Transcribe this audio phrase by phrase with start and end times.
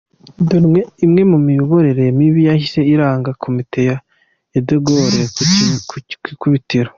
[0.47, 3.95] Dore imwe mu miyoborere mibi yahise iranga komite ya
[4.67, 5.21] DeGaule
[5.87, 5.93] ku
[6.33, 6.89] ikubitiro.